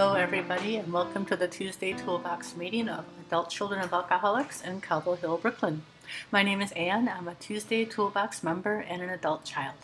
Hello, 0.00 0.14
everybody, 0.14 0.76
and 0.76 0.92
welcome 0.92 1.24
to 1.24 1.34
the 1.34 1.48
Tuesday 1.48 1.92
Toolbox 1.92 2.54
meeting 2.54 2.88
of 2.88 3.04
Adult 3.26 3.50
Children 3.50 3.80
of 3.80 3.92
Alcoholics 3.92 4.62
in 4.62 4.80
Cobble 4.80 5.16
Hill, 5.16 5.38
Brooklyn. 5.38 5.82
My 6.30 6.44
name 6.44 6.60
is 6.60 6.70
Anne. 6.76 7.08
I'm 7.08 7.26
a 7.26 7.34
Tuesday 7.34 7.84
Toolbox 7.84 8.44
member 8.44 8.78
and 8.78 9.02
an 9.02 9.10
adult 9.10 9.44
child. 9.44 9.74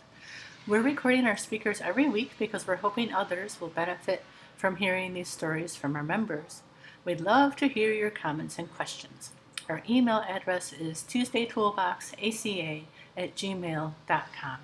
We're 0.68 0.82
recording 0.82 1.26
our 1.26 1.36
speakers 1.36 1.80
every 1.80 2.08
week 2.08 2.30
because 2.38 2.64
we're 2.64 2.76
hoping 2.76 3.12
others 3.12 3.60
will 3.60 3.70
benefit 3.70 4.22
from 4.56 4.76
hearing 4.76 5.14
these 5.14 5.26
stories 5.28 5.74
from 5.74 5.96
our 5.96 6.04
members. 6.04 6.62
We'd 7.04 7.20
love 7.20 7.56
to 7.56 7.66
hear 7.66 7.92
your 7.92 8.10
comments 8.10 8.56
and 8.56 8.72
questions. 8.72 9.32
Our 9.68 9.82
email 9.90 10.24
address 10.28 10.72
is 10.72 11.02
tuesdaytoolboxaca 11.08 12.84
at 13.16 13.34
gmail.com. 13.34 14.58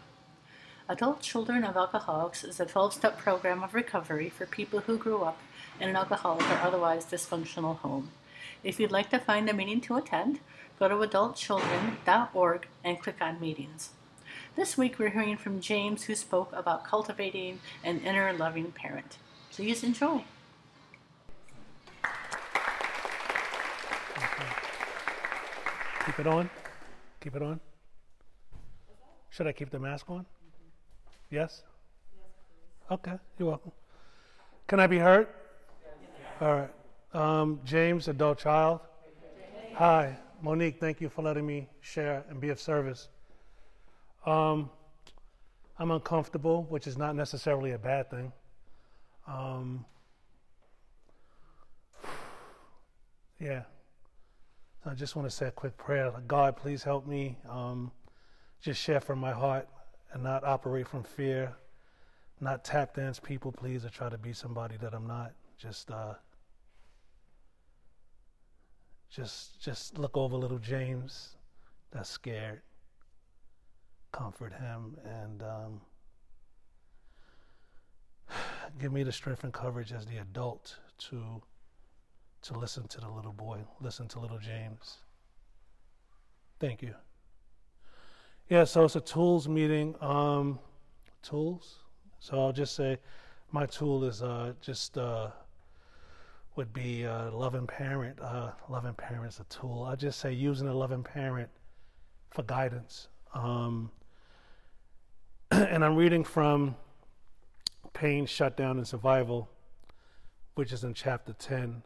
Adult 0.90 1.20
Children 1.20 1.62
of 1.62 1.76
Alcoholics 1.76 2.42
is 2.42 2.58
a 2.58 2.66
12 2.66 2.94
step 2.94 3.16
program 3.16 3.62
of 3.62 3.74
recovery 3.74 4.28
for 4.28 4.44
people 4.44 4.80
who 4.80 4.98
grew 4.98 5.22
up 5.22 5.38
in 5.78 5.88
an 5.88 5.94
alcoholic 5.94 6.42
or 6.50 6.56
otherwise 6.56 7.04
dysfunctional 7.04 7.76
home. 7.76 8.10
If 8.64 8.80
you'd 8.80 8.90
like 8.90 9.08
to 9.10 9.20
find 9.20 9.48
a 9.48 9.52
meeting 9.54 9.80
to 9.82 9.94
attend, 9.94 10.40
go 10.80 10.88
to 10.88 10.96
adultchildren.org 10.96 12.66
and 12.82 13.00
click 13.00 13.18
on 13.20 13.40
meetings. 13.40 13.90
This 14.56 14.76
week 14.76 14.98
we're 14.98 15.10
hearing 15.10 15.36
from 15.36 15.60
James, 15.60 16.02
who 16.02 16.16
spoke 16.16 16.52
about 16.52 16.84
cultivating 16.84 17.60
an 17.84 18.00
inner 18.00 18.32
loving 18.32 18.72
parent. 18.72 19.18
Please 19.52 19.84
enjoy. 19.84 20.24
Keep 26.04 26.18
it 26.18 26.26
on. 26.26 26.50
Keep 27.20 27.36
it 27.36 27.42
on. 27.42 27.60
Should 29.28 29.46
I 29.46 29.52
keep 29.52 29.70
the 29.70 29.78
mask 29.78 30.10
on? 30.10 30.26
Yes? 31.30 31.62
Okay, 32.90 33.16
you're 33.38 33.48
welcome. 33.48 33.70
Can 34.66 34.80
I 34.80 34.88
be 34.88 34.98
heard? 34.98 35.28
All 36.40 36.54
right. 36.54 36.70
Um, 37.14 37.60
James, 37.64 38.08
adult 38.08 38.38
child. 38.38 38.80
Hi. 39.74 40.16
Monique, 40.42 40.80
thank 40.80 41.00
you 41.00 41.08
for 41.08 41.22
letting 41.22 41.46
me 41.46 41.68
share 41.80 42.24
and 42.30 42.40
be 42.40 42.48
of 42.48 42.58
service. 42.58 43.08
Um, 44.26 44.70
I'm 45.78 45.90
uncomfortable, 45.90 46.64
which 46.68 46.86
is 46.86 46.96
not 46.96 47.14
necessarily 47.14 47.72
a 47.72 47.78
bad 47.78 48.10
thing. 48.10 48.32
Um, 49.28 49.84
yeah. 53.38 53.62
I 54.84 54.94
just 54.94 55.14
want 55.14 55.28
to 55.28 55.34
say 55.34 55.46
a 55.46 55.50
quick 55.52 55.76
prayer. 55.76 56.10
God, 56.26 56.56
please 56.56 56.82
help 56.82 57.06
me 57.06 57.36
um, 57.48 57.92
just 58.60 58.80
share 58.80 59.00
from 59.00 59.18
my 59.18 59.32
heart 59.32 59.68
and 60.12 60.22
not 60.22 60.44
operate 60.44 60.88
from 60.88 61.02
fear, 61.02 61.52
not 62.40 62.64
tap 62.64 62.94
dance 62.94 63.20
people, 63.20 63.52
please, 63.52 63.84
or 63.84 63.90
try 63.90 64.08
to 64.08 64.18
be 64.18 64.32
somebody 64.32 64.76
that 64.78 64.94
I'm 64.94 65.06
not. 65.06 65.32
Just, 65.58 65.90
uh, 65.90 66.14
just, 69.10 69.60
just 69.60 69.98
look 69.98 70.16
over 70.16 70.36
little 70.36 70.58
James 70.58 71.36
that's 71.90 72.08
scared 72.08 72.62
comfort 74.12 74.52
him 74.52 74.96
and 75.04 75.42
um, 75.42 75.80
give 78.80 78.92
me 78.92 79.02
the 79.02 79.12
strength 79.12 79.44
and 79.44 79.52
courage 79.52 79.92
as 79.92 80.06
the 80.06 80.18
adult 80.18 80.78
to 80.98 81.42
to 82.42 82.58
listen 82.58 82.88
to 82.88 83.00
the 83.00 83.08
little 83.08 83.34
boy, 83.34 83.58
listen 83.82 84.08
to 84.08 84.18
little 84.18 84.38
James. 84.38 84.96
Thank 86.58 86.80
you. 86.80 86.94
Yeah, 88.50 88.64
so 88.64 88.84
it's 88.84 88.96
a 88.96 89.00
tools 89.00 89.46
meeting. 89.48 89.94
Um, 90.00 90.58
tools. 91.22 91.76
So 92.18 92.36
I'll 92.36 92.52
just 92.52 92.74
say, 92.74 92.98
my 93.52 93.64
tool 93.64 94.02
is 94.02 94.24
uh, 94.24 94.54
just 94.60 94.98
uh, 94.98 95.28
would 96.56 96.72
be 96.72 97.06
uh, 97.06 97.30
loving 97.30 97.68
parent. 97.68 98.20
Uh, 98.20 98.50
loving 98.68 98.94
parent 98.94 99.28
is 99.28 99.38
a 99.38 99.44
tool. 99.44 99.84
I 99.84 99.94
just 99.94 100.18
say 100.18 100.32
using 100.32 100.66
a 100.66 100.74
loving 100.74 101.04
parent 101.04 101.48
for 102.30 102.42
guidance. 102.42 103.06
Um, 103.34 103.92
and 105.52 105.84
I'm 105.84 105.94
reading 105.94 106.24
from 106.24 106.74
Pain, 107.92 108.26
Shutdown, 108.26 108.78
and 108.78 108.86
Survival, 108.86 109.48
which 110.56 110.72
is 110.72 110.82
in 110.82 110.92
chapter 110.92 111.34
10 111.34 111.84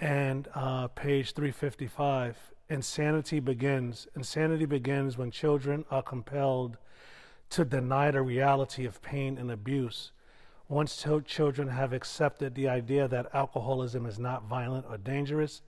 and 0.00 0.48
uh, 0.56 0.88
page 0.88 1.32
355. 1.34 2.36
Insanity 2.72 3.38
begins. 3.38 4.08
Insanity 4.16 4.64
begins 4.64 5.18
when 5.18 5.30
children 5.30 5.84
are 5.90 6.02
compelled 6.02 6.78
to 7.50 7.66
deny 7.66 8.10
the 8.10 8.22
reality 8.22 8.86
of 8.86 9.02
pain 9.02 9.36
and 9.36 9.50
abuse. 9.50 10.12
Once 10.70 11.04
children 11.26 11.68
have 11.68 11.92
accepted 11.92 12.54
the 12.54 12.66
idea 12.66 13.06
that 13.06 13.28
alcoholism 13.34 14.06
is 14.06 14.18
not 14.18 14.48
violent 14.48 14.86
or 14.88 14.96
dangerous, 14.96 15.60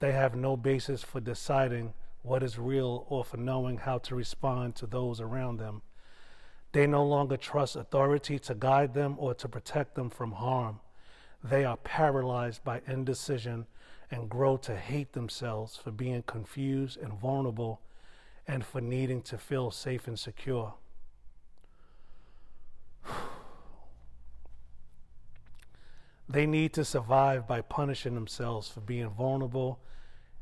they 0.00 0.12
have 0.12 0.34
no 0.36 0.54
basis 0.54 1.02
for 1.02 1.18
deciding 1.18 1.94
what 2.20 2.42
is 2.42 2.58
real 2.58 3.06
or 3.08 3.24
for 3.24 3.38
knowing 3.38 3.78
how 3.78 3.96
to 3.96 4.14
respond 4.14 4.74
to 4.74 4.86
those 4.86 5.22
around 5.22 5.56
them. 5.56 5.80
They 6.72 6.86
no 6.86 7.06
longer 7.06 7.38
trust 7.38 7.74
authority 7.74 8.38
to 8.40 8.54
guide 8.54 8.92
them 8.92 9.14
or 9.18 9.32
to 9.32 9.48
protect 9.48 9.94
them 9.94 10.10
from 10.10 10.32
harm. 10.32 10.80
They 11.42 11.64
are 11.64 11.78
paralyzed 11.78 12.62
by 12.64 12.82
indecision 12.86 13.64
and 14.10 14.28
grow 14.28 14.56
to 14.58 14.76
hate 14.76 15.12
themselves 15.12 15.76
for 15.76 15.90
being 15.90 16.22
confused 16.22 16.98
and 16.98 17.12
vulnerable 17.12 17.80
and 18.46 18.64
for 18.64 18.80
needing 18.80 19.22
to 19.22 19.38
feel 19.38 19.70
safe 19.70 20.06
and 20.06 20.18
secure. 20.18 20.74
They 26.26 26.46
need 26.46 26.72
to 26.72 26.86
survive 26.86 27.46
by 27.46 27.60
punishing 27.60 28.14
themselves 28.14 28.66
for 28.68 28.80
being 28.80 29.10
vulnerable 29.10 29.78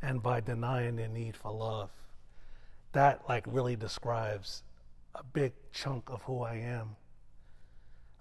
and 0.00 0.22
by 0.22 0.40
denying 0.40 0.94
their 0.94 1.08
need 1.08 1.36
for 1.36 1.50
love. 1.50 1.90
That 2.92 3.22
like 3.28 3.44
really 3.48 3.74
describes 3.74 4.62
a 5.14 5.24
big 5.24 5.52
chunk 5.72 6.08
of 6.08 6.22
who 6.22 6.42
I 6.42 6.54
am. 6.54 6.96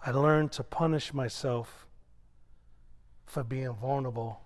I 0.04 0.12
learned 0.12 0.52
to 0.54 0.64
punish 0.64 1.14
myself 1.14 1.86
for 3.26 3.44
being 3.44 3.74
vulnerable, 3.74 4.42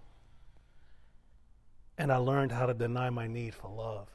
and 1.98 2.12
I 2.12 2.18
learned 2.18 2.52
how 2.52 2.66
to 2.66 2.74
deny 2.74 3.10
my 3.10 3.28
need 3.28 3.56
for 3.56 3.70
love. 3.70 4.10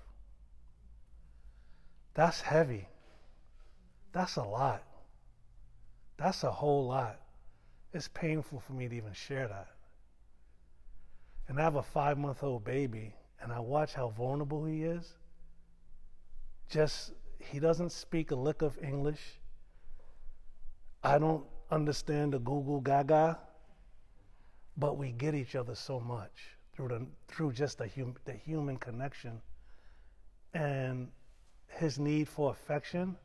That's 2.15 2.41
heavy. 2.41 2.89
That's 4.13 4.37
a 4.37 4.43
lot. 4.43 4.83
That's 6.19 6.45
a 6.45 6.51
whole 6.51 6.87
lot. 6.87 7.19
It's 7.93 8.09
painful 8.09 8.61
for 8.61 8.73
me 8.73 8.89
to 8.89 8.95
even 8.95 9.13
share 9.13 9.49
that. 9.49 9.69
And 11.49 11.59
I 11.59 11.63
have 11.63 11.77
a 11.77 11.83
five 11.83 12.19
month 12.19 12.43
old 12.43 12.65
baby, 12.65 13.15
and 13.41 13.53
I 13.53 13.61
watch 13.61 13.95
how 13.95 14.11
vulnerable 14.11 14.65
he 14.67 14.85
is. 14.85 15.15
Just, 16.69 17.13
he 17.39 17.59
doesn't 17.59 17.91
speak 17.91 18.31
a 18.31 18.37
lick 18.37 18.63
of 18.63 18.79
English. 18.83 19.41
I 21.03 21.19
don't 21.19 21.45
understand 21.71 22.35
the 22.35 22.39
Google 22.39 22.81
Gaga, 22.81 23.39
but 24.77 24.99
we 24.99 25.13
get 25.13 25.35
each 25.35 25.55
other 25.57 25.75
so 25.75 25.99
much 25.99 26.31
through 26.75 26.89
the 26.89 27.07
through 27.29 27.53
just 27.53 27.79
the, 27.79 27.89
hum, 27.89 28.15
the 28.25 28.33
human 28.33 28.77
connection 28.77 29.41
and 30.55 31.09
his 31.69 31.99
need 31.99 32.29
for 32.29 32.51
affection 32.51 33.17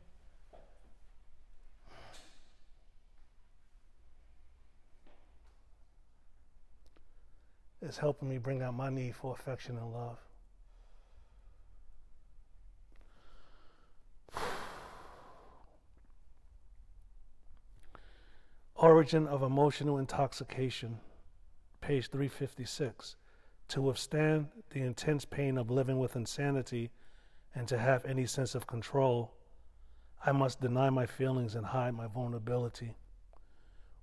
is 7.82 7.98
helping 7.98 8.28
me 8.28 8.38
bring 8.38 8.62
out 8.62 8.74
my 8.74 8.90
need 8.90 9.14
for 9.14 9.32
affection 9.32 9.76
and 9.76 9.92
love. 9.92 10.18
Origin 18.76 19.26
of 19.26 19.42
emotional 19.42 19.98
intoxication, 19.98 20.98
page 21.80 22.08
356. 22.08 23.16
To 23.68 23.82
withstand 23.82 24.48
the 24.70 24.82
intense 24.82 25.24
pain 25.24 25.58
of 25.58 25.70
living 25.70 25.98
with 25.98 26.16
insanity 26.16 26.90
and 27.54 27.66
to 27.68 27.78
have 27.78 28.04
any 28.04 28.26
sense 28.26 28.54
of 28.54 28.66
control, 28.66 29.34
I 30.24 30.32
must 30.32 30.60
deny 30.60 30.90
my 30.90 31.06
feelings 31.06 31.54
and 31.54 31.66
hide 31.66 31.94
my 31.94 32.06
vulnerability. 32.06 32.94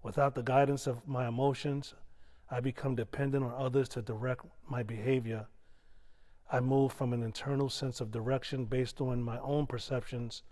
Without 0.01 0.35
the 0.35 0.43
guidance 0.43 0.85
of 0.85 1.07
my 1.07 1.27
emotions, 1.27 1.93
I 2.51 2.59
become 2.59 2.95
dependent 2.95 3.45
on 3.45 3.53
others 3.53 3.87
to 3.89 4.01
direct 4.01 4.45
my 4.69 4.83
behavior. 4.83 5.47
I 6.51 6.59
move 6.59 6.91
from 6.91 7.13
an 7.13 7.23
internal 7.23 7.69
sense 7.69 8.01
of 8.01 8.11
direction 8.11 8.65
based 8.65 8.99
on 8.99 9.23
my 9.23 9.39
own 9.39 9.65
perceptions 9.65 10.43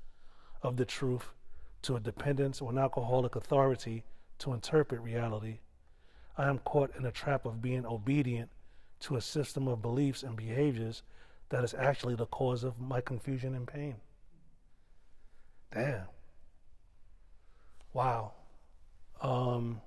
of 0.63 0.77
the 0.77 0.85
truth 0.85 1.33
to 1.83 1.95
a 1.95 1.99
dependence 1.99 2.61
on 2.61 2.77
alcoholic 2.77 3.35
authority 3.35 4.05
to 4.39 4.53
interpret 4.53 5.01
reality. 5.01 5.59
I 6.37 6.47
am 6.47 6.59
caught 6.59 6.95
in 6.95 7.05
a 7.05 7.11
trap 7.11 7.45
of 7.45 7.61
being 7.61 7.85
obedient 7.85 8.49
to 9.01 9.15
a 9.15 9.21
system 9.21 9.67
of 9.67 9.81
beliefs 9.81 10.23
and 10.23 10.35
behaviors 10.35 11.03
that 11.49 11.63
is 11.63 11.73
actually 11.73 12.15
the 12.15 12.27
cause 12.27 12.63
of 12.63 12.79
my 12.79 13.01
confusion 13.01 13.55
and 13.55 13.67
pain. 13.67 13.95
Damn. 15.73 16.05
Wow. 17.93 18.33
Um, 19.21 19.81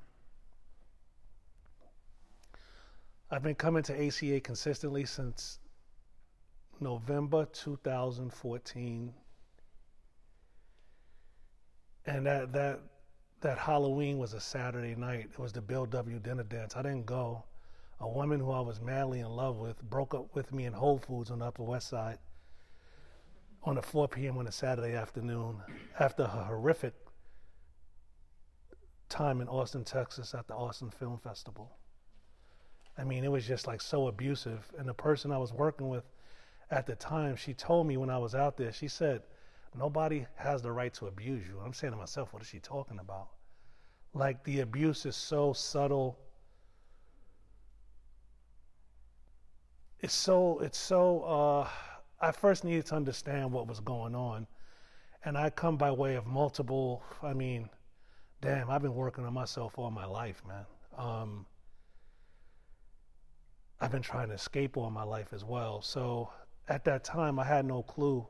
I've 3.31 3.43
been 3.43 3.55
coming 3.55 3.83
to 3.85 4.07
ACA 4.07 4.41
consistently 4.41 5.05
since 5.05 5.59
November 6.81 7.47
2014. 7.47 9.15
And 12.07 12.27
that 12.27 12.53
that 12.53 12.81
that 13.41 13.59
Halloween 13.59 14.19
was 14.19 14.35
a 14.35 14.41
Saturday 14.41 14.95
night. 14.95 15.31
It 15.33 15.39
was 15.39 15.53
the 15.53 15.61
Bill 15.61 15.87
W. 15.87 16.19
dinner 16.19 16.43
dance. 16.43 16.77
I 16.77 16.83
didn't 16.83 17.07
go. 17.07 17.45
A 18.01 18.09
woman 18.09 18.41
who 18.41 18.51
I 18.51 18.61
was 18.61 18.81
madly 18.81 19.21
in 19.21 19.29
love 19.29 19.57
with 19.57 19.83
broke 19.83 20.15
up 20.15 20.35
with 20.35 20.53
me 20.53 20.65
in 20.65 20.73
Whole 20.73 20.99
Foods 20.99 21.31
on 21.31 21.39
the 21.39 21.47
Upper 21.47 21.63
West 21.63 21.89
Side 21.89 22.19
on 23.63 23.79
a 23.79 23.83
4 23.83 24.09
p.m. 24.09 24.37
on 24.37 24.47
a 24.47 24.53
Saturday 24.53 24.95
afternoon 24.95 25.63
after 25.99 26.25
a 26.25 26.29
horrific 26.29 26.95
time 29.09 29.41
in 29.41 29.49
Austin, 29.49 29.85
Texas 29.85 30.35
at 30.35 30.47
the 30.49 30.55
Austin 30.55 30.91
Film 30.91 31.19
Festival. 31.19 31.71
I 32.99 33.05
mean, 33.05 33.25
it 33.25 33.31
was 33.31 33.47
just 33.47 33.67
like 33.67 33.81
so 33.81 34.09
abusive. 34.09 34.71
And 34.79 34.89
the 34.89 34.95
person 34.95 35.33
I 35.33 35.39
was 35.39 35.53
working 35.53 35.89
with 35.89 36.05
at 36.71 36.87
the 36.87 36.97
time, 36.97 37.37
she 37.37 37.55
told 37.55 37.87
me 37.87 37.97
when 37.97 38.11
I 38.11 38.19
was 38.19 38.35
out 38.35 38.57
there, 38.57 38.73
she 38.73 38.89
said, 38.89 39.23
Nobody 39.77 40.25
has 40.37 40.63
the 40.63 40.71
right 40.71 40.95
to 40.95 41.09
abuse 41.09 41.47
you. 41.49 41.61
I'm 41.65 41.73
saying 41.73 41.93
to 41.93 41.99
myself, 41.99 42.33
what 42.33 42.43
is 42.43 42.49
she 42.49 42.61
talking 42.61 43.01
about? 43.01 43.31
Like 44.13 44.45
the 44.45 44.61
abuse 44.61 45.05
is 45.05 45.17
so 45.17 45.53
subtle. 45.53 46.17
It's 50.05 50.13
so, 50.13 50.59
it's 50.59 50.77
so, 50.77 51.23
uh, 51.23 51.69
I 52.21 52.31
first 52.31 52.63
needed 52.63 52.85
to 52.89 52.95
understand 52.95 53.51
what 53.51 53.67
was 53.67 53.81
going 53.81 54.15
on. 54.15 54.47
And 55.25 55.39
I 55.39 55.49
come 55.49 55.79
by 55.79 55.91
way 55.93 56.17
of 56.17 56.27
multiple, 56.27 57.03
I 57.23 57.33
mean, 57.33 57.71
damn, 58.43 58.69
I've 58.69 58.83
been 58.83 58.95
working 58.95 59.25
on 59.25 59.33
myself 59.33 59.79
all 59.79 59.91
my 59.91 60.05
life, 60.05 60.43
man. 60.47 60.67
Um, 60.99 61.47
I've 63.81 63.93
been 63.93 64.03
trying 64.03 64.29
to 64.29 64.35
escape 64.35 64.77
all 64.77 64.91
my 64.91 65.05
life 65.05 65.33
as 65.33 65.43
well. 65.43 65.81
So 65.81 66.29
at 66.69 66.85
that 66.85 67.03
time, 67.03 67.39
I 67.39 67.45
had 67.45 67.65
no 67.65 67.83
clue 67.83 68.27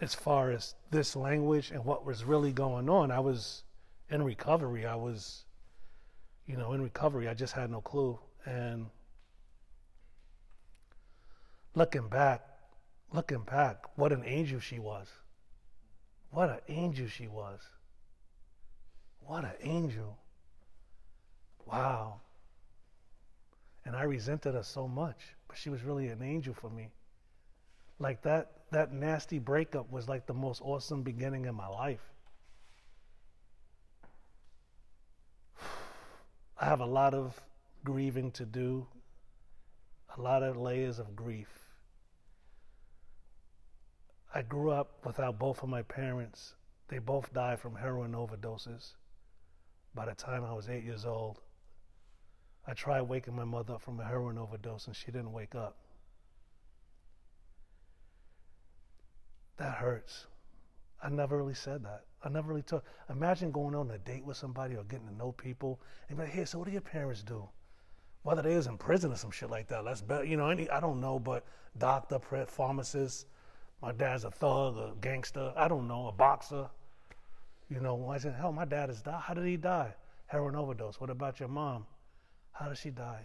as 0.00 0.14
far 0.14 0.52
as 0.52 0.74
this 0.90 1.14
language 1.14 1.70
and 1.70 1.84
what 1.84 2.06
was 2.06 2.24
really 2.24 2.52
going 2.52 2.88
on. 2.88 3.10
I 3.10 3.20
was 3.20 3.64
in 4.08 4.22
recovery. 4.22 4.86
I 4.86 4.96
was, 4.96 5.44
you 6.46 6.56
know, 6.56 6.72
in 6.72 6.80
recovery. 6.80 7.28
I 7.28 7.34
just 7.34 7.52
had 7.52 7.70
no 7.70 7.82
clue. 7.82 8.18
And 8.46 8.86
looking 11.76 12.08
back, 12.08 12.40
looking 13.12 13.42
back, 13.42 13.84
what 13.96 14.10
an 14.10 14.24
angel 14.24 14.58
she 14.58 14.80
was. 14.80 15.06
What 16.30 16.48
an 16.48 16.58
angel 16.68 17.06
she 17.06 17.28
was. 17.28 17.60
What 19.20 19.44
an 19.44 19.52
angel. 19.60 20.18
Wow. 21.66 22.20
And 23.84 23.94
I 23.94 24.02
resented 24.04 24.54
her 24.54 24.62
so 24.62 24.88
much, 24.88 25.18
but 25.46 25.56
she 25.56 25.68
was 25.68 25.82
really 25.82 26.08
an 26.08 26.22
angel 26.22 26.54
for 26.54 26.70
me. 26.70 26.88
Like 27.98 28.22
that 28.22 28.52
that 28.72 28.92
nasty 28.92 29.38
breakup 29.38 29.92
was 29.92 30.08
like 30.08 30.26
the 30.26 30.34
most 30.34 30.60
awesome 30.62 31.02
beginning 31.02 31.44
in 31.44 31.54
my 31.54 31.68
life. 31.68 32.00
I 36.60 36.64
have 36.64 36.80
a 36.80 36.86
lot 36.86 37.14
of 37.14 37.40
grieving 37.84 38.32
to 38.32 38.44
do, 38.44 38.86
a 40.16 40.20
lot 40.20 40.42
of 40.42 40.56
layers 40.56 40.98
of 40.98 41.14
grief. 41.14 41.65
I 44.36 44.42
grew 44.42 44.70
up 44.70 44.90
without 45.02 45.38
both 45.38 45.62
of 45.62 45.70
my 45.70 45.80
parents. 45.80 46.56
They 46.88 46.98
both 46.98 47.32
died 47.32 47.58
from 47.58 47.74
heroin 47.74 48.12
overdoses 48.12 48.92
by 49.94 50.04
the 50.04 50.14
time 50.14 50.44
I 50.44 50.52
was 50.52 50.68
eight 50.68 50.84
years 50.84 51.06
old. 51.06 51.40
I 52.66 52.74
tried 52.74 53.00
waking 53.00 53.34
my 53.34 53.44
mother 53.44 53.76
up 53.76 53.80
from 53.80 53.98
a 53.98 54.04
heroin 54.04 54.36
overdose 54.36 54.88
and 54.88 54.94
she 54.94 55.06
didn't 55.06 55.32
wake 55.32 55.54
up. 55.54 55.78
That 59.56 59.76
hurts. 59.76 60.26
I 61.02 61.08
never 61.08 61.38
really 61.38 61.54
said 61.54 61.82
that. 61.84 62.02
I 62.22 62.28
never 62.28 62.48
really 62.48 62.60
told. 62.60 62.82
Imagine 63.08 63.50
going 63.50 63.74
on 63.74 63.90
a 63.90 63.96
date 63.96 64.26
with 64.26 64.36
somebody 64.36 64.76
or 64.76 64.84
getting 64.84 65.08
to 65.08 65.16
know 65.16 65.32
people 65.32 65.80
and 66.10 66.18
be 66.18 66.24
like, 66.24 66.34
hey, 66.34 66.44
so 66.44 66.58
what 66.58 66.66
do 66.66 66.72
your 66.72 66.82
parents 66.82 67.22
do? 67.22 67.48
Whether 68.22 68.42
they 68.42 68.54
was 68.54 68.66
in 68.66 68.76
prison 68.76 69.14
or 69.14 69.16
some 69.16 69.30
shit 69.30 69.48
like 69.48 69.68
that. 69.68 69.82
That's 69.86 70.02
better. 70.02 70.24
You 70.24 70.36
know, 70.36 70.50
any, 70.50 70.68
I 70.68 70.80
don't 70.80 71.00
know, 71.00 71.18
but 71.18 71.46
doctor, 71.78 72.18
pharmacist, 72.46 73.28
my 73.82 73.92
dad's 73.92 74.24
a 74.24 74.30
thug, 74.30 74.78
a 74.78 74.92
gangster, 75.00 75.52
I 75.56 75.68
don't 75.68 75.86
know, 75.86 76.08
a 76.08 76.12
boxer. 76.12 76.68
You 77.68 77.80
know, 77.80 78.08
I 78.08 78.18
said, 78.18 78.34
hell, 78.34 78.52
my 78.52 78.64
dad 78.64 78.90
is 78.90 79.02
died. 79.02 79.20
How 79.20 79.34
did 79.34 79.44
he 79.44 79.56
die? 79.56 79.94
Heroin 80.26 80.54
overdose. 80.54 81.00
What 81.00 81.10
about 81.10 81.40
your 81.40 81.48
mom? 81.48 81.86
How 82.52 82.68
did 82.68 82.78
she 82.78 82.90
die? 82.90 83.22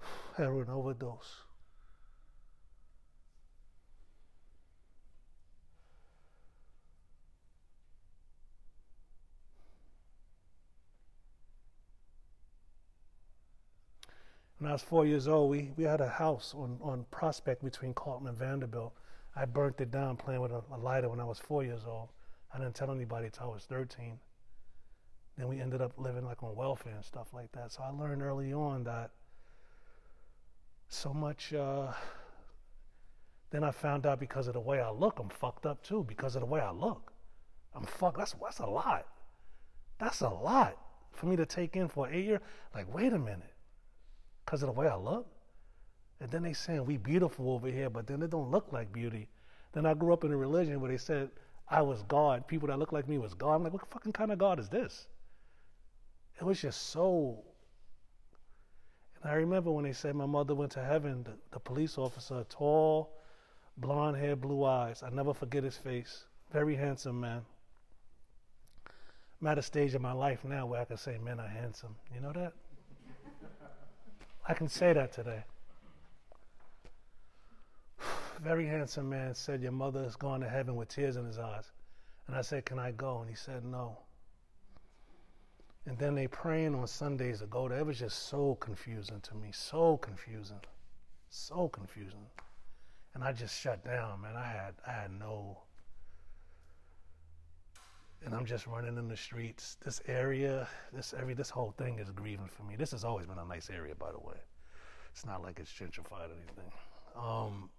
Heroin 0.36 0.68
overdose. 0.68 1.42
When 14.60 14.68
I 14.68 14.74
was 14.74 14.82
four 14.82 15.06
years 15.06 15.26
old, 15.26 15.50
we, 15.50 15.72
we 15.78 15.84
had 15.84 16.02
a 16.02 16.08
house 16.08 16.54
on, 16.54 16.78
on 16.82 17.06
Prospect 17.10 17.64
between 17.64 17.94
Carlton 17.94 18.28
and 18.28 18.36
Vanderbilt. 18.36 18.92
I 19.34 19.46
burnt 19.46 19.80
it 19.80 19.90
down 19.90 20.18
playing 20.18 20.42
with 20.42 20.52
a, 20.52 20.62
a 20.70 20.76
lighter 20.76 21.08
when 21.08 21.18
I 21.18 21.24
was 21.24 21.38
four 21.38 21.64
years 21.64 21.80
old. 21.88 22.10
I 22.52 22.58
didn't 22.58 22.74
tell 22.74 22.90
anybody 22.90 23.26
until 23.26 23.46
I 23.46 23.54
was 23.54 23.64
13. 23.64 24.18
Then 25.38 25.48
we 25.48 25.62
ended 25.62 25.80
up 25.80 25.92
living 25.96 26.26
like 26.26 26.42
on 26.42 26.54
welfare 26.54 26.92
and 26.94 27.02
stuff 27.02 27.28
like 27.32 27.50
that. 27.52 27.72
So 27.72 27.82
I 27.82 27.88
learned 27.88 28.20
early 28.20 28.52
on 28.52 28.84
that 28.84 29.12
so 30.90 31.14
much. 31.14 31.54
Uh, 31.54 31.92
then 33.48 33.64
I 33.64 33.70
found 33.70 34.04
out 34.04 34.20
because 34.20 34.46
of 34.46 34.52
the 34.52 34.60
way 34.60 34.82
I 34.82 34.90
look, 34.90 35.20
I'm 35.20 35.30
fucked 35.30 35.64
up 35.64 35.82
too. 35.82 36.04
Because 36.06 36.36
of 36.36 36.40
the 36.40 36.46
way 36.46 36.60
I 36.60 36.70
look, 36.70 37.14
I'm 37.74 37.86
fucked. 37.86 38.18
That's 38.18 38.34
that's 38.42 38.58
a 38.58 38.66
lot. 38.66 39.06
That's 39.98 40.20
a 40.20 40.28
lot 40.28 40.76
for 41.12 41.24
me 41.24 41.36
to 41.36 41.46
take 41.46 41.76
in 41.76 41.88
for 41.88 42.10
eight 42.10 42.26
years. 42.26 42.40
Like, 42.74 42.92
wait 42.94 43.14
a 43.14 43.18
minute 43.18 43.54
because 44.50 44.64
of 44.64 44.66
the 44.66 44.72
way 44.72 44.88
I 44.88 44.96
look. 44.96 45.28
And 46.20 46.28
then 46.32 46.42
they 46.42 46.54
saying 46.54 46.84
we 46.84 46.96
beautiful 46.96 47.52
over 47.52 47.68
here, 47.68 47.88
but 47.88 48.08
then 48.08 48.20
it 48.20 48.30
don't 48.30 48.50
look 48.50 48.72
like 48.72 48.92
beauty. 48.92 49.28
Then 49.72 49.86
I 49.86 49.94
grew 49.94 50.12
up 50.12 50.24
in 50.24 50.32
a 50.32 50.36
religion 50.36 50.80
where 50.80 50.90
they 50.90 50.96
said 50.96 51.30
I 51.68 51.82
was 51.82 52.02
God. 52.08 52.48
People 52.48 52.66
that 52.66 52.78
look 52.80 52.90
like 52.90 53.08
me 53.08 53.16
was 53.16 53.32
God. 53.32 53.54
I'm 53.54 53.62
like, 53.62 53.72
what 53.72 53.88
fucking 53.88 54.12
kind 54.12 54.32
of 54.32 54.38
God 54.38 54.58
is 54.58 54.68
this? 54.68 55.06
It 56.40 56.44
was 56.44 56.60
just 56.60 56.88
so. 56.88 57.44
And 59.22 59.30
I 59.30 59.34
remember 59.36 59.70
when 59.70 59.84
they 59.84 59.92
said 59.92 60.16
my 60.16 60.26
mother 60.26 60.56
went 60.56 60.72
to 60.72 60.82
heaven, 60.82 61.22
the, 61.22 61.34
the 61.52 61.60
police 61.60 61.96
officer, 61.96 62.44
tall, 62.48 63.20
blonde 63.76 64.16
hair, 64.16 64.34
blue 64.34 64.64
eyes. 64.64 65.04
I 65.04 65.10
never 65.10 65.32
forget 65.32 65.62
his 65.62 65.76
face. 65.76 66.24
Very 66.52 66.74
handsome 66.74 67.20
man. 67.20 67.42
I'm 69.40 69.46
at 69.46 69.58
a 69.58 69.62
stage 69.62 69.94
in 69.94 70.02
my 70.02 70.12
life 70.12 70.44
now 70.44 70.66
where 70.66 70.80
I 70.80 70.86
can 70.86 70.96
say 70.96 71.18
men 71.22 71.38
are 71.38 71.46
handsome. 71.46 71.94
You 72.12 72.20
know 72.20 72.32
that? 72.32 72.52
I 74.50 74.52
can 74.52 74.66
say 74.66 74.92
that 74.92 75.12
today. 75.12 75.44
Very 78.42 78.66
handsome 78.66 79.08
man 79.08 79.32
said, 79.32 79.62
Your 79.62 79.70
mother 79.70 80.02
has 80.02 80.16
gone 80.16 80.40
to 80.40 80.48
heaven 80.48 80.74
with 80.74 80.88
tears 80.88 81.14
in 81.14 81.24
his 81.24 81.38
eyes. 81.38 81.70
And 82.26 82.34
I 82.34 82.40
said, 82.40 82.64
Can 82.64 82.76
I 82.76 82.90
go? 82.90 83.20
And 83.20 83.30
he 83.30 83.36
said, 83.36 83.64
No. 83.64 83.96
And 85.86 85.96
then 85.98 86.16
they 86.16 86.26
praying 86.26 86.74
on 86.74 86.88
Sundays 86.88 87.38
to 87.38 87.46
go 87.46 87.68
was 87.84 88.00
just 88.00 88.26
so 88.28 88.56
confusing 88.56 89.20
to 89.20 89.36
me. 89.36 89.50
So 89.52 89.98
confusing. 89.98 90.60
So 91.28 91.68
confusing. 91.68 92.26
And 93.14 93.22
I 93.22 93.32
just 93.32 93.56
shut 93.56 93.84
down, 93.84 94.22
man. 94.22 94.34
I 94.34 94.46
had 94.46 94.74
I 94.84 94.90
had 94.90 95.12
no 95.12 95.58
and 98.24 98.34
I'm 98.34 98.44
just 98.44 98.66
running 98.66 98.98
in 98.98 99.08
the 99.08 99.16
streets. 99.16 99.76
This 99.84 100.00
area, 100.06 100.68
this 100.92 101.14
every 101.18 101.34
this 101.34 101.50
whole 101.50 101.72
thing 101.72 101.98
is 101.98 102.10
grieving 102.10 102.48
for 102.48 102.64
me. 102.64 102.76
This 102.76 102.90
has 102.90 103.04
always 103.04 103.26
been 103.26 103.38
a 103.38 103.44
nice 103.44 103.70
area, 103.70 103.94
by 103.94 104.12
the 104.12 104.18
way. 104.18 104.36
It's 105.12 105.24
not 105.24 105.42
like 105.42 105.58
it's 105.58 105.72
gentrified 105.72 106.28
or 106.28 106.36
anything. 106.36 106.72
Um, 107.16 107.70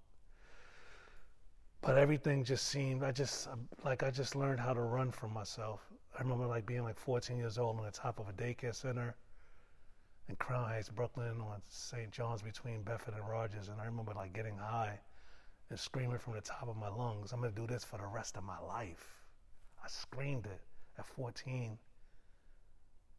but 1.81 1.97
everything 1.97 2.43
just 2.43 2.67
seemed. 2.67 3.03
I 3.03 3.11
just 3.11 3.47
like 3.85 4.03
I 4.03 4.11
just 4.11 4.35
learned 4.35 4.59
how 4.59 4.73
to 4.73 4.81
run 4.81 5.11
from 5.11 5.33
myself. 5.33 5.81
I 6.17 6.21
remember 6.21 6.47
like 6.47 6.65
being 6.65 6.83
like 6.83 6.97
14 6.97 7.37
years 7.37 7.57
old 7.57 7.77
on 7.77 7.85
the 7.85 7.91
top 7.91 8.19
of 8.19 8.27
a 8.27 8.33
daycare 8.33 8.75
center 8.75 9.15
in 10.27 10.35
Crown 10.35 10.67
Heights, 10.67 10.89
Brooklyn, 10.89 11.41
on 11.41 11.61
St. 11.69 12.11
John's 12.11 12.41
between 12.41 12.83
Bedford 12.83 13.13
and 13.13 13.27
Rogers, 13.27 13.69
and 13.69 13.79
I 13.79 13.85
remember 13.85 14.13
like 14.13 14.33
getting 14.33 14.57
high 14.57 14.99
and 15.69 15.79
screaming 15.79 16.17
from 16.17 16.33
the 16.33 16.41
top 16.41 16.67
of 16.67 16.77
my 16.77 16.89
lungs, 16.89 17.31
"I'm 17.31 17.41
gonna 17.41 17.51
do 17.51 17.67
this 17.67 17.83
for 17.83 17.97
the 17.97 18.07
rest 18.07 18.37
of 18.37 18.43
my 18.43 18.59
life." 18.59 19.20
I 19.83 19.87
screamed 19.87 20.45
it 20.45 20.61
at 20.97 21.05
14. 21.05 21.77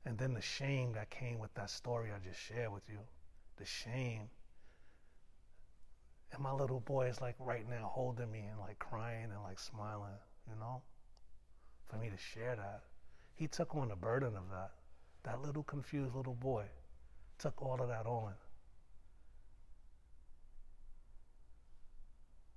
And 0.04 0.18
then 0.18 0.34
the 0.34 0.40
shame 0.40 0.92
that 0.94 1.10
came 1.10 1.38
with 1.38 1.54
that 1.54 1.70
story 1.70 2.10
I 2.10 2.18
just 2.18 2.40
shared 2.40 2.72
with 2.72 2.88
you. 2.88 2.98
The 3.56 3.64
shame. 3.64 4.28
And 6.32 6.42
my 6.42 6.52
little 6.52 6.80
boy 6.80 7.08
is 7.08 7.20
like 7.20 7.36
right 7.38 7.68
now 7.68 7.90
holding 7.92 8.30
me 8.30 8.46
and 8.50 8.58
like 8.58 8.78
crying 8.78 9.30
and 9.32 9.42
like 9.42 9.58
smiling, 9.58 10.18
you 10.48 10.58
know? 10.58 10.82
For 11.88 11.96
me 11.96 12.08
to 12.08 12.16
share 12.16 12.56
that. 12.56 12.82
He 13.34 13.46
took 13.48 13.74
on 13.74 13.88
the 13.88 13.96
burden 13.96 14.36
of 14.36 14.48
that. 14.50 14.70
That 15.24 15.42
little 15.42 15.62
confused 15.62 16.14
little 16.14 16.34
boy 16.34 16.64
took 17.38 17.60
all 17.62 17.80
of 17.80 17.88
that 17.88 18.06
on. 18.06 18.32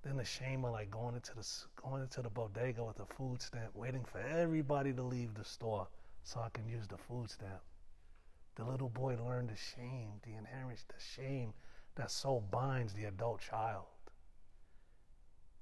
Then 0.06 0.18
the 0.18 0.24
shame 0.24 0.64
of 0.64 0.72
like 0.72 0.92
going 0.92 1.16
into 1.16 1.34
the 1.34 1.44
going 1.82 2.04
into 2.04 2.22
the 2.22 2.30
bodega 2.30 2.84
with 2.84 3.00
a 3.00 3.08
food 3.08 3.42
stamp, 3.42 3.76
waiting 3.76 4.06
for 4.06 4.20
everybody 4.20 4.94
to 4.94 5.02
leave 5.02 5.34
the 5.34 5.44
store 5.44 5.88
so 6.24 6.40
I 6.42 6.50
can 6.50 6.68
use 6.68 6.88
the 6.88 6.98
food 6.98 7.32
stamp. 7.32 7.64
The 8.54 8.66
little 8.66 8.90
boy 8.90 9.18
learned 9.18 9.50
the 9.50 9.56
shame, 9.56 10.22
the 10.22 10.36
inherent 10.36 10.78
the 10.88 11.04
shame 11.04 11.54
that 11.96 12.12
so 12.12 12.40
binds 12.52 12.94
the 12.94 13.06
adult 13.06 13.42
child. 13.42 13.86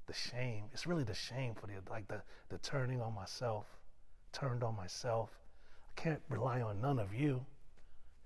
The 0.08 0.14
shame. 0.14 0.66
It's 0.74 0.86
really 0.86 1.06
the 1.06 1.14
shame 1.14 1.56
for 1.56 1.68
the 1.68 1.76
like 1.90 2.10
the 2.10 2.22
the 2.50 2.58
turning 2.58 3.00
on 3.00 3.16
myself, 3.16 3.66
turned 4.34 4.62
on 4.62 4.76
myself. 4.76 5.30
I 5.88 6.02
can't 6.02 6.22
rely 6.28 6.62
on 6.62 6.82
none 6.82 7.00
of 7.00 7.14
you. 7.14 7.46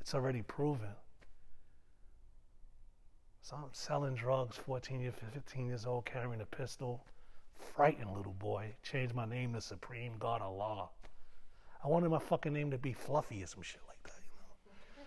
It's 0.02 0.16
already 0.16 0.42
proven. 0.42 0.96
So 3.50 3.56
I'm 3.56 3.70
selling 3.72 4.14
drugs, 4.14 4.58
14 4.58 5.00
years, 5.00 5.14
15 5.34 5.68
years 5.68 5.86
old, 5.86 6.04
carrying 6.04 6.42
a 6.42 6.46
pistol. 6.46 7.06
Frightened 7.56 8.12
little 8.12 8.34
boy. 8.34 8.76
Changed 8.84 9.16
my 9.16 9.24
name 9.24 9.54
to 9.54 9.62
Supreme 9.62 10.12
God 10.20 10.42
Allah. 10.42 10.90
I 11.82 11.88
wanted 11.88 12.10
my 12.10 12.20
fucking 12.20 12.52
name 12.52 12.72
to 12.72 12.78
be 12.78 12.92
Fluffy 12.92 13.42
or 13.42 13.48
some 13.48 13.62
shit 13.62 13.80
like 13.88 14.04
that, 14.04 14.20
you 14.22 14.32
know. 14.36 15.06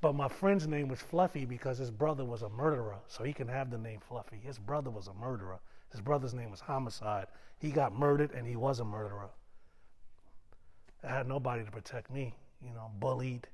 But 0.00 0.14
my 0.14 0.28
friend's 0.28 0.68
name 0.68 0.86
was 0.86 1.00
Fluffy 1.00 1.44
because 1.44 1.76
his 1.76 1.90
brother 1.90 2.24
was 2.24 2.42
a 2.42 2.48
murderer, 2.50 2.98
so 3.08 3.24
he 3.24 3.32
can 3.32 3.48
have 3.48 3.68
the 3.68 3.78
name 3.78 3.98
Fluffy. 3.98 4.38
His 4.40 4.60
brother 4.60 4.90
was 4.90 5.08
a 5.08 5.14
murderer. 5.14 5.58
His 5.90 6.00
brother's 6.00 6.34
name 6.34 6.52
was 6.52 6.60
Homicide. 6.60 7.26
He 7.58 7.72
got 7.72 7.92
murdered 7.92 8.30
and 8.30 8.46
he 8.46 8.54
was 8.54 8.78
a 8.78 8.84
murderer. 8.84 9.30
I 11.02 11.08
had 11.08 11.26
nobody 11.26 11.64
to 11.64 11.70
protect 11.72 12.12
me, 12.12 12.36
you 12.64 12.72
know, 12.72 12.92
bullied. 13.00 13.48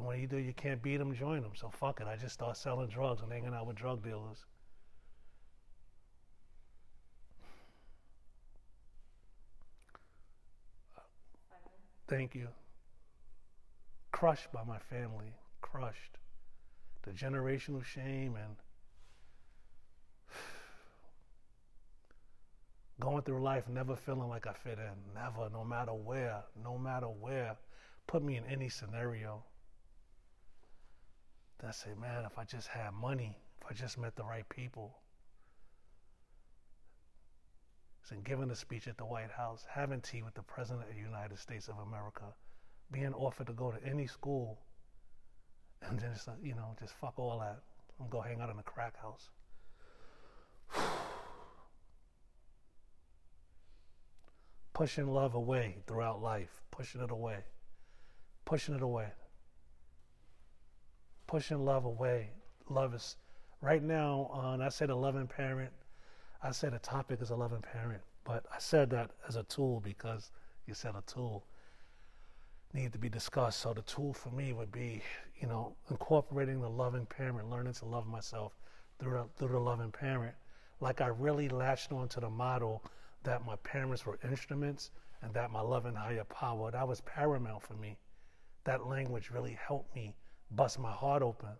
And 0.00 0.08
when 0.08 0.18
you 0.18 0.26
do, 0.26 0.38
you 0.38 0.54
can't 0.54 0.82
beat 0.82 0.96
them, 0.96 1.14
join 1.14 1.42
them. 1.42 1.50
So 1.54 1.68
fuck 1.68 2.00
it. 2.00 2.06
I 2.06 2.16
just 2.16 2.32
start 2.32 2.56
selling 2.56 2.88
drugs 2.88 3.20
and 3.20 3.30
hanging 3.30 3.52
out 3.52 3.66
with 3.66 3.76
drug 3.76 4.02
dealers. 4.02 4.46
Thank 12.08 12.34
you. 12.34 12.48
Crushed 14.10 14.50
by 14.54 14.64
my 14.64 14.78
family, 14.78 15.34
crushed. 15.60 16.16
The 17.02 17.10
generational 17.10 17.84
shame 17.84 18.36
and 18.36 18.56
going 23.00 23.20
through 23.20 23.42
life 23.42 23.68
never 23.68 23.96
feeling 23.96 24.30
like 24.30 24.46
I 24.46 24.54
fit 24.54 24.78
in. 24.78 24.94
Never, 25.14 25.50
no 25.50 25.62
matter 25.62 25.92
where, 25.92 26.44
no 26.64 26.78
matter 26.78 27.08
where. 27.08 27.58
Put 28.06 28.22
me 28.24 28.38
in 28.38 28.46
any 28.46 28.70
scenario. 28.70 29.44
I 31.68 31.72
say, 31.72 31.90
man, 32.00 32.24
if 32.24 32.38
I 32.38 32.44
just 32.44 32.68
had 32.68 32.92
money, 32.94 33.36
if 33.60 33.70
I 33.70 33.74
just 33.74 33.98
met 33.98 34.16
the 34.16 34.24
right 34.24 34.48
people. 34.48 34.96
And 38.12 38.24
giving 38.24 38.50
a 38.50 38.56
speech 38.56 38.88
at 38.88 38.96
the 38.98 39.04
White 39.04 39.30
House, 39.30 39.64
having 39.70 40.00
tea 40.00 40.22
with 40.22 40.34
the 40.34 40.42
President 40.42 40.88
of 40.88 40.94
the 40.96 41.00
United 41.00 41.38
States 41.38 41.68
of 41.68 41.78
America, 41.78 42.24
being 42.90 43.14
offered 43.14 43.46
to 43.46 43.52
go 43.52 43.70
to 43.70 43.78
any 43.86 44.08
school, 44.08 44.58
and 45.82 45.96
then 46.00 46.12
just, 46.12 46.28
you 46.42 46.56
know, 46.56 46.74
just 46.80 46.92
fuck 46.94 47.16
all 47.20 47.38
that 47.38 47.60
and 48.00 48.10
go 48.10 48.20
hang 48.20 48.40
out 48.40 48.50
in 48.50 48.58
a 48.58 48.64
crack 48.64 48.96
house. 49.00 49.30
pushing 54.72 55.06
love 55.06 55.34
away 55.36 55.76
throughout 55.86 56.20
life, 56.20 56.64
pushing 56.72 57.00
it 57.00 57.12
away, 57.12 57.44
pushing 58.44 58.74
it 58.74 58.82
away 58.82 59.12
pushing 61.30 61.64
love 61.64 61.84
away. 61.84 62.28
Love 62.68 62.92
is 62.92 63.14
right 63.60 63.84
now. 63.84 64.28
And 64.42 64.64
I 64.64 64.68
said 64.68 64.90
a 64.90 64.96
loving 64.96 65.28
parent. 65.28 65.70
I 66.42 66.50
said 66.50 66.74
a 66.74 66.80
topic 66.80 67.22
is 67.22 67.30
a 67.30 67.36
loving 67.36 67.62
parent, 67.62 68.00
but 68.24 68.44
I 68.52 68.58
said 68.58 68.90
that 68.90 69.12
as 69.28 69.36
a 69.36 69.44
tool 69.44 69.80
because 69.80 70.32
you 70.66 70.74
said 70.74 70.94
a 70.96 71.02
tool 71.06 71.44
needed 72.72 72.92
to 72.94 72.98
be 72.98 73.08
discussed. 73.08 73.60
So 73.60 73.72
the 73.72 73.82
tool 73.82 74.12
for 74.12 74.30
me 74.30 74.52
would 74.52 74.72
be, 74.72 75.02
you 75.40 75.46
know, 75.46 75.76
incorporating 75.88 76.60
the 76.60 76.68
loving 76.68 77.06
parent, 77.06 77.48
learning 77.48 77.74
to 77.74 77.84
love 77.84 78.08
myself 78.08 78.52
through 78.98 79.12
the, 79.12 79.26
through 79.38 79.54
the 79.54 79.60
loving 79.60 79.92
parent. 79.92 80.34
Like 80.80 81.00
I 81.00 81.08
really 81.08 81.48
latched 81.48 81.92
onto 81.92 82.20
the 82.20 82.30
model 82.30 82.82
that 83.22 83.46
my 83.46 83.54
parents 83.56 84.04
were 84.04 84.18
instruments 84.28 84.90
and 85.22 85.32
that 85.34 85.52
my 85.52 85.60
loving 85.60 85.94
higher 85.94 86.24
power 86.24 86.72
that 86.72 86.88
was 86.88 87.02
paramount 87.02 87.62
for 87.62 87.74
me. 87.74 87.98
That 88.64 88.86
language 88.86 89.30
really 89.30 89.56
helped 89.64 89.94
me 89.94 90.16
bust 90.50 90.78
my 90.78 90.92
heart 90.92 91.22
open. 91.22 91.50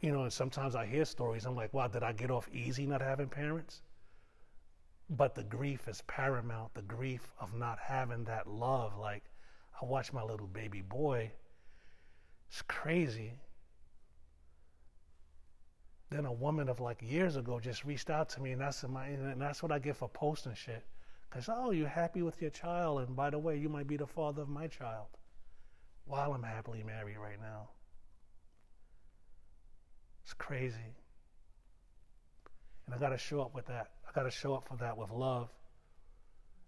You 0.00 0.12
know, 0.12 0.22
and 0.22 0.32
sometimes 0.32 0.74
I 0.74 0.86
hear 0.86 1.04
stories, 1.04 1.46
I'm 1.46 1.56
like, 1.56 1.72
wow, 1.72 1.88
did 1.88 2.02
I 2.02 2.12
get 2.12 2.30
off 2.30 2.48
easy 2.52 2.86
not 2.86 3.00
having 3.00 3.28
parents? 3.28 3.82
But 5.10 5.34
the 5.34 5.44
grief 5.44 5.88
is 5.88 6.02
paramount, 6.06 6.74
the 6.74 6.82
grief 6.82 7.32
of 7.40 7.54
not 7.54 7.78
having 7.78 8.24
that 8.24 8.46
love. 8.46 8.96
Like, 8.98 9.24
I 9.80 9.86
watch 9.86 10.12
my 10.12 10.22
little 10.22 10.46
baby 10.46 10.82
boy, 10.82 11.32
it's 12.48 12.62
crazy. 12.62 13.32
Then 16.10 16.26
a 16.26 16.32
woman 16.32 16.68
of 16.68 16.80
like 16.80 17.00
years 17.02 17.36
ago 17.36 17.58
just 17.58 17.84
reached 17.84 18.10
out 18.10 18.28
to 18.30 18.42
me, 18.42 18.52
and 18.52 18.60
that's 18.60 18.84
my, 18.84 19.06
and 19.06 19.40
that's 19.40 19.62
what 19.62 19.72
I 19.72 19.78
get 19.78 19.96
for 19.96 20.08
posting 20.08 20.54
shit. 20.54 20.84
Cause 21.30 21.48
oh, 21.48 21.72
you're 21.72 21.88
happy 21.88 22.22
with 22.22 22.40
your 22.40 22.50
child, 22.50 23.00
and 23.00 23.16
by 23.16 23.30
the 23.30 23.38
way, 23.38 23.56
you 23.56 23.68
might 23.68 23.88
be 23.88 23.96
the 23.96 24.06
father 24.06 24.42
of 24.42 24.48
my 24.48 24.68
child 24.68 25.06
while 26.06 26.32
I'm 26.32 26.42
happily 26.42 26.82
married 26.82 27.18
right 27.18 27.40
now. 27.40 27.68
It's 30.24 30.34
crazy. 30.34 30.94
And 32.86 32.94
I 32.94 32.98
got 32.98 33.10
to 33.10 33.18
show 33.18 33.40
up 33.40 33.54
with 33.54 33.66
that. 33.66 33.90
I 34.08 34.12
got 34.12 34.24
to 34.24 34.30
show 34.30 34.54
up 34.54 34.66
for 34.66 34.76
that 34.76 34.96
with 34.96 35.10
love 35.10 35.48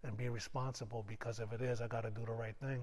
and 0.04 0.16
be 0.16 0.28
responsible 0.28 1.04
because 1.06 1.40
if 1.40 1.52
it 1.52 1.60
is, 1.60 1.80
I 1.80 1.88
got 1.88 2.02
to 2.02 2.10
do 2.10 2.24
the 2.24 2.32
right 2.32 2.54
thing. 2.60 2.82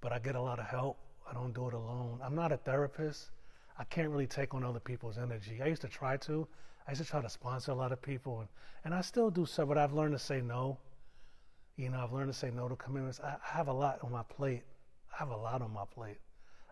But 0.00 0.12
I 0.12 0.18
get 0.18 0.34
a 0.34 0.40
lot 0.40 0.58
of 0.58 0.66
help. 0.66 0.98
I 1.28 1.34
don't 1.34 1.54
do 1.54 1.68
it 1.68 1.74
alone. 1.74 2.18
I'm 2.22 2.34
not 2.34 2.50
a 2.52 2.56
therapist. 2.56 3.30
I 3.78 3.84
can't 3.84 4.10
really 4.10 4.26
take 4.26 4.54
on 4.54 4.64
other 4.64 4.80
people's 4.80 5.18
energy. 5.18 5.60
I 5.62 5.66
used 5.66 5.82
to 5.82 5.88
try 5.88 6.16
to. 6.18 6.46
I 6.86 6.90
used 6.90 7.02
to 7.02 7.08
try 7.08 7.22
to 7.22 7.28
sponsor 7.28 7.70
a 7.70 7.74
lot 7.74 7.92
of 7.92 8.02
people, 8.02 8.40
and, 8.40 8.48
and 8.84 8.92
I 8.92 9.02
still 9.02 9.30
do 9.30 9.46
so, 9.46 9.64
but 9.64 9.78
I've 9.78 9.92
learned 9.92 10.14
to 10.14 10.18
say 10.18 10.40
no. 10.40 10.78
You 11.76 11.88
know, 11.88 12.00
I've 12.02 12.12
learned 12.12 12.32
to 12.32 12.38
say 12.38 12.50
no 12.50 12.68
to 12.68 12.76
commitments. 12.76 13.20
I 13.20 13.36
have 13.42 13.68
a 13.68 13.72
lot 13.72 13.98
on 14.02 14.12
my 14.12 14.22
plate. 14.24 14.62
I 15.12 15.18
have 15.18 15.30
a 15.30 15.36
lot 15.36 15.62
on 15.62 15.72
my 15.72 15.84
plate. 15.92 16.18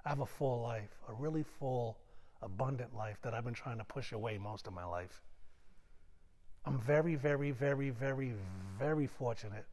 I 0.04 0.08
have 0.10 0.20
a 0.20 0.26
full 0.26 0.62
life, 0.62 0.98
a 1.08 1.12
really 1.12 1.42
full, 1.42 1.98
abundant 2.42 2.94
life 2.94 3.18
that 3.22 3.34
I've 3.34 3.44
been 3.44 3.54
trying 3.54 3.78
to 3.78 3.84
push 3.84 4.12
away 4.12 4.38
most 4.38 4.66
of 4.66 4.72
my 4.72 4.84
life. 4.84 5.22
I'm 6.64 6.78
very, 6.78 7.14
very, 7.14 7.50
very, 7.50 7.90
very, 7.90 8.34
very 8.78 9.06
fortunate. 9.06 9.66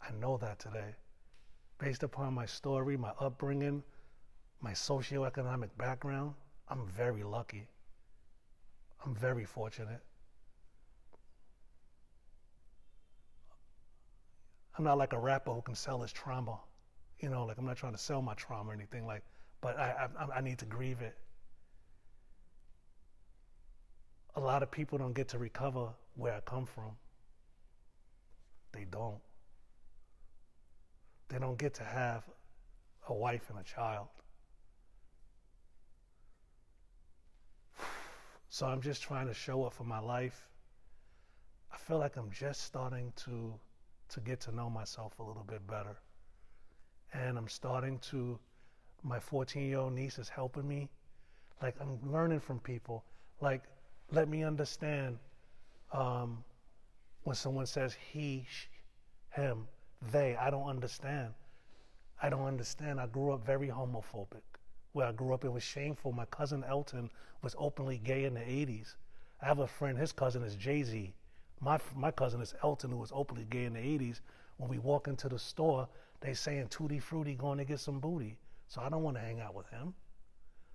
I 0.00 0.12
know 0.20 0.36
that 0.38 0.58
today. 0.58 0.94
Based 1.78 2.02
upon 2.02 2.34
my 2.34 2.46
story, 2.46 2.96
my 2.96 3.12
upbringing, 3.20 3.82
my 4.60 4.72
socioeconomic 4.72 5.70
background, 5.78 6.34
I'm 6.68 6.86
very 6.86 7.22
lucky. 7.22 7.68
I'm 9.04 9.14
very 9.14 9.44
fortunate. 9.44 10.00
I'm 14.76 14.84
not 14.84 14.98
like 14.98 15.12
a 15.12 15.18
rapper 15.18 15.52
who 15.52 15.62
can 15.62 15.74
sell 15.74 16.00
his 16.00 16.12
trauma. 16.12 16.58
You 17.20 17.28
know, 17.28 17.44
like 17.44 17.58
I'm 17.58 17.66
not 17.66 17.76
trying 17.76 17.92
to 17.92 17.98
sell 17.98 18.22
my 18.22 18.34
trauma 18.34 18.70
or 18.70 18.74
anything 18.74 19.06
like, 19.06 19.22
but 19.60 19.78
I, 19.78 20.08
I, 20.18 20.38
I 20.38 20.40
need 20.40 20.58
to 20.58 20.64
grieve 20.64 21.02
it. 21.02 21.16
A 24.34 24.40
lot 24.40 24.62
of 24.62 24.70
people 24.70 24.98
don't 24.98 25.12
get 25.12 25.28
to 25.28 25.38
recover 25.38 25.88
where 26.16 26.32
I 26.32 26.40
come 26.40 26.64
from. 26.64 26.96
They 28.72 28.86
don't. 28.90 29.20
They 31.28 31.38
don't 31.38 31.58
get 31.58 31.74
to 31.74 31.84
have 31.84 32.24
a 33.08 33.14
wife 33.14 33.50
and 33.50 33.58
a 33.58 33.62
child. 33.62 34.08
So 38.48 38.66
I'm 38.66 38.82
just 38.82 39.02
trying 39.02 39.28
to 39.28 39.34
show 39.34 39.64
up 39.64 39.72
for 39.72 39.84
my 39.84 39.98
life. 39.98 40.46
I 41.72 41.78
feel 41.78 41.96
like 41.96 42.18
I'm 42.18 42.30
just 42.30 42.64
starting 42.64 43.10
to 43.24 43.54
to 44.12 44.20
get 44.20 44.40
to 44.40 44.54
know 44.54 44.68
myself 44.68 45.18
a 45.18 45.22
little 45.22 45.44
bit 45.44 45.66
better. 45.66 45.96
And 47.12 47.36
I'm 47.38 47.48
starting 47.48 47.98
to, 48.10 48.38
my 49.02 49.18
14 49.18 49.66
year 49.66 49.78
old 49.78 49.92
niece 49.92 50.18
is 50.18 50.28
helping 50.28 50.66
me. 50.68 50.88
Like, 51.62 51.76
I'm 51.80 51.98
learning 52.10 52.40
from 52.40 52.58
people. 52.60 53.04
Like, 53.40 53.62
let 54.10 54.28
me 54.28 54.44
understand 54.44 55.18
um, 55.92 56.44
when 57.24 57.36
someone 57.36 57.66
says 57.66 57.96
he, 58.12 58.46
she, 58.50 58.68
him, 59.30 59.66
they. 60.10 60.36
I 60.36 60.50
don't 60.50 60.68
understand. 60.68 61.32
I 62.22 62.28
don't 62.28 62.44
understand. 62.44 63.00
I 63.00 63.06
grew 63.06 63.32
up 63.32 63.46
very 63.46 63.68
homophobic. 63.68 64.42
Where 64.92 65.06
I 65.06 65.12
grew 65.12 65.32
up, 65.32 65.44
it 65.44 65.52
was 65.52 65.62
shameful. 65.62 66.12
My 66.12 66.26
cousin 66.26 66.64
Elton 66.64 67.10
was 67.42 67.54
openly 67.58 67.98
gay 67.98 68.24
in 68.24 68.34
the 68.34 68.40
80s. 68.40 68.94
I 69.40 69.46
have 69.46 69.60
a 69.60 69.66
friend, 69.66 69.98
his 69.98 70.12
cousin 70.12 70.42
is 70.42 70.54
Jay 70.54 70.82
Z. 70.82 71.14
My, 71.62 71.78
my 71.94 72.10
cousin 72.10 72.40
is 72.40 72.54
Elton, 72.64 72.90
who 72.90 72.96
was 72.96 73.12
openly 73.14 73.46
gay 73.48 73.64
in 73.64 73.74
the 73.74 73.78
80s. 73.78 74.20
When 74.56 74.68
we 74.68 74.78
walk 74.78 75.06
into 75.06 75.28
the 75.28 75.38
store, 75.38 75.88
they 76.20 76.34
saying 76.34 76.68
Tutti 76.68 76.98
Frutti 76.98 77.36
going 77.36 77.58
to 77.58 77.64
get 77.64 77.78
some 77.78 78.00
booty. 78.00 78.36
So 78.66 78.80
I 78.80 78.88
don't 78.88 79.04
want 79.04 79.16
to 79.16 79.22
hang 79.22 79.40
out 79.40 79.54
with 79.54 79.68
him. 79.68 79.94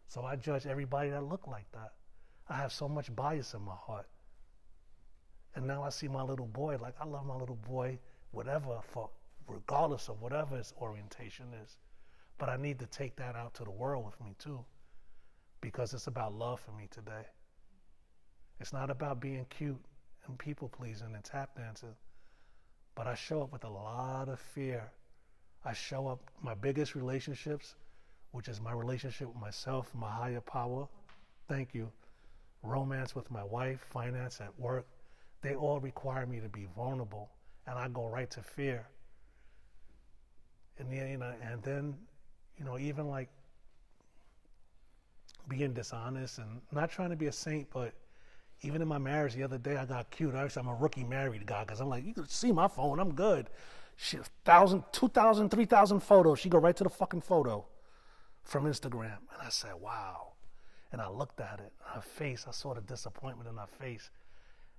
So 0.07 0.23
I 0.23 0.37
judge 0.37 0.65
everybody 0.65 1.09
that 1.09 1.23
look 1.25 1.45
like 1.45 1.69
that. 1.73 1.91
I 2.47 2.55
have 2.55 2.71
so 2.71 2.87
much 2.87 3.13
bias 3.13 3.53
in 3.53 3.61
my 3.63 3.75
heart. 3.75 4.07
And 5.55 5.67
now 5.67 5.83
I 5.83 5.89
see 5.89 6.07
my 6.07 6.21
little 6.21 6.45
boy, 6.45 6.77
like 6.81 6.95
I 7.01 7.05
love 7.05 7.25
my 7.25 7.35
little 7.35 7.59
boy, 7.67 7.99
whatever, 8.31 8.79
for 8.81 9.09
regardless 9.45 10.07
of 10.07 10.21
whatever 10.21 10.55
his 10.55 10.73
orientation 10.79 11.47
is. 11.65 11.75
But 12.37 12.47
I 12.47 12.55
need 12.55 12.79
to 12.79 12.85
take 12.85 13.17
that 13.17 13.35
out 13.35 13.53
to 13.55 13.65
the 13.65 13.71
world 13.71 14.05
with 14.05 14.21
me 14.21 14.35
too. 14.39 14.63
Because 15.59 15.93
it's 15.93 16.07
about 16.07 16.33
love 16.33 16.61
for 16.61 16.71
me 16.71 16.87
today. 16.89 17.25
It's 18.61 18.71
not 18.71 18.89
about 18.89 19.19
being 19.19 19.45
cute 19.49 19.83
and 20.27 20.37
people 20.37 20.69
pleasing 20.69 21.13
and 21.13 21.23
tap 21.23 21.55
dancing. 21.55 21.95
But 22.95 23.07
I 23.07 23.15
show 23.15 23.41
up 23.43 23.51
with 23.51 23.63
a 23.63 23.69
lot 23.69 24.27
of 24.29 24.39
fear. 24.39 24.89
I 25.63 25.73
show 25.73 26.07
up 26.07 26.19
my 26.41 26.53
biggest 26.55 26.95
relationships, 26.95 27.75
which 28.31 28.47
is 28.47 28.59
my 28.61 28.71
relationship 28.71 29.27
with 29.27 29.37
myself, 29.37 29.93
my 29.93 30.09
higher 30.09 30.41
power. 30.41 30.87
Thank 31.47 31.73
you. 31.73 31.91
Romance 32.63 33.15
with 33.15 33.29
my 33.29 33.43
wife, 33.43 33.79
finance 33.91 34.41
at 34.41 34.57
work. 34.59 34.85
They 35.41 35.55
all 35.55 35.79
require 35.79 36.25
me 36.25 36.39
to 36.39 36.49
be 36.49 36.67
vulnerable. 36.75 37.29
And 37.67 37.77
I 37.77 37.87
go 37.89 38.07
right 38.07 38.29
to 38.31 38.41
fear. 38.41 38.87
And, 40.79 40.91
you 40.91 41.17
know, 41.17 41.33
and 41.41 41.61
then, 41.63 41.95
you 42.57 42.65
know, 42.65 42.77
even 42.79 43.07
like 43.07 43.29
being 45.47 45.73
dishonest 45.73 46.39
and 46.39 46.61
not 46.71 46.89
trying 46.89 47.09
to 47.09 47.15
be 47.15 47.27
a 47.27 47.31
saint, 47.31 47.67
but 47.71 47.93
even 48.61 48.81
in 48.81 48.87
my 48.87 48.97
marriage 48.97 49.35
the 49.35 49.43
other 49.43 49.57
day, 49.57 49.77
I 49.77 49.85
got 49.85 50.09
cute. 50.09 50.33
I'm 50.33 50.67
a 50.67 50.75
rookie 50.75 51.03
married 51.03 51.45
guy 51.45 51.63
because 51.63 51.79
I'm 51.79 51.89
like, 51.89 52.05
you 52.05 52.13
can 52.13 52.27
see 52.27 52.51
my 52.51 52.67
phone. 52.67 52.99
I'm 52.99 53.13
good. 53.13 53.49
She, 53.95 54.17
thousand, 54.45 54.83
two 54.91 55.09
thousand, 55.09 55.49
three 55.49 55.65
thousand 55.65 56.01
photos. 56.01 56.39
She 56.39 56.49
go 56.49 56.57
right 56.57 56.75
to 56.75 56.83
the 56.83 56.89
fucking 56.89 57.21
photo 57.21 57.65
from 58.43 58.65
Instagram, 58.65 59.17
and 59.33 59.41
I 59.41 59.49
said, 59.49 59.73
wow. 59.79 60.33
And 60.91 61.01
I 61.01 61.09
looked 61.09 61.41
at 61.41 61.59
it, 61.59 61.73
her 61.83 62.01
face. 62.01 62.45
I 62.47 62.51
saw 62.51 62.73
the 62.73 62.81
disappointment 62.81 63.49
in 63.49 63.57
her 63.57 63.67
face, 63.67 64.09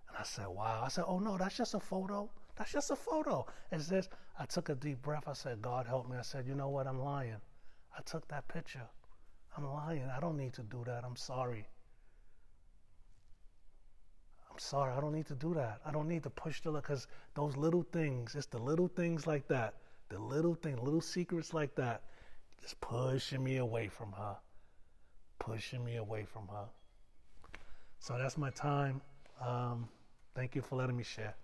and 0.08 0.16
I 0.18 0.22
said, 0.22 0.46
wow. 0.48 0.82
I 0.84 0.88
said, 0.88 1.04
oh 1.06 1.18
no, 1.18 1.36
that's 1.36 1.56
just 1.56 1.74
a 1.74 1.80
photo. 1.80 2.30
That's 2.56 2.72
just 2.72 2.90
a 2.90 2.96
photo. 2.96 3.46
And 3.70 3.80
this, 3.82 4.08
I 4.38 4.46
took 4.46 4.68
a 4.68 4.74
deep 4.74 5.02
breath. 5.02 5.24
I 5.28 5.34
said, 5.34 5.62
God 5.62 5.86
help 5.86 6.08
me. 6.10 6.16
I 6.16 6.22
said, 6.22 6.46
you 6.46 6.54
know 6.54 6.68
what? 6.68 6.86
I'm 6.86 7.00
lying. 7.00 7.36
I 7.96 8.02
took 8.02 8.26
that 8.28 8.48
picture. 8.48 8.88
I'm 9.56 9.64
lying. 9.64 10.08
I 10.16 10.18
don't 10.20 10.36
need 10.36 10.54
to 10.54 10.62
do 10.62 10.82
that. 10.86 11.04
I'm 11.04 11.16
sorry. 11.16 11.66
I'm 14.58 14.62
sorry, 14.62 14.92
I 14.92 15.00
don't 15.00 15.12
need 15.12 15.28
to 15.28 15.36
do 15.36 15.54
that. 15.54 15.78
I 15.86 15.92
don't 15.92 16.08
need 16.08 16.24
to 16.24 16.30
push 16.30 16.60
the 16.62 16.72
because 16.72 17.06
those 17.34 17.56
little 17.56 17.86
things, 17.92 18.34
it's 18.34 18.46
the 18.46 18.58
little 18.58 18.88
things 18.88 19.24
like 19.24 19.46
that, 19.46 19.74
the 20.08 20.18
little 20.18 20.54
thing, 20.54 20.82
little 20.82 21.00
secrets 21.00 21.54
like 21.54 21.76
that, 21.76 22.02
just 22.60 22.80
pushing 22.80 23.44
me 23.44 23.58
away 23.58 23.86
from 23.86 24.10
her, 24.10 24.34
pushing 25.38 25.84
me 25.84 25.94
away 25.98 26.24
from 26.24 26.48
her. 26.48 26.64
So 28.00 28.18
that's 28.18 28.36
my 28.36 28.50
time. 28.50 29.00
Um, 29.40 29.88
thank 30.34 30.56
you 30.56 30.62
for 30.62 30.74
letting 30.74 30.96
me 30.96 31.04
share. 31.04 31.36